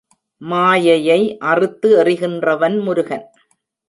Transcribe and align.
மாயையை 0.41 1.37
அறுத்து 1.41 1.89
எறிகின்றவன் 2.03 2.77
முருகன். 2.81 3.25